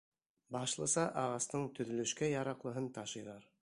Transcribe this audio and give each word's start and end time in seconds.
Башлыса 0.55 1.03
ағастың 1.25 1.69
төҙөлөшкә 1.79 2.35
яраҡлыһын 2.35 2.93
ташыйҙар. 2.99 3.51